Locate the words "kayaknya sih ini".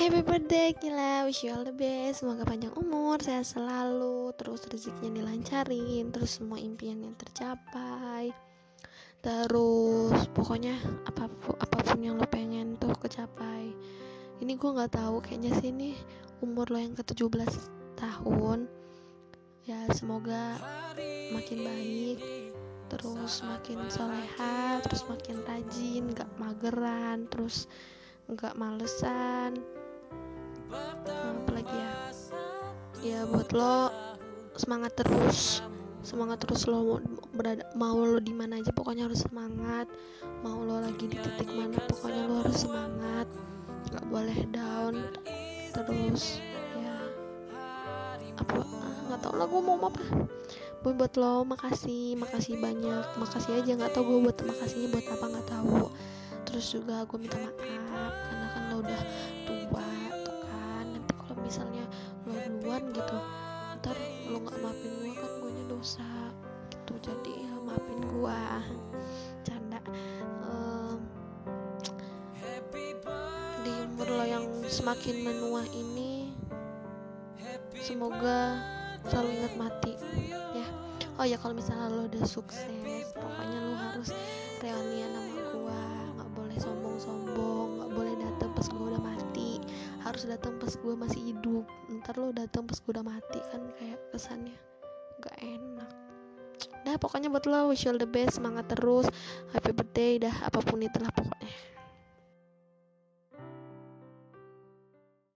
15.20-15.92